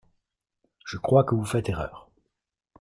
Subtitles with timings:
[0.83, 2.09] Je crois que vous faites erreur.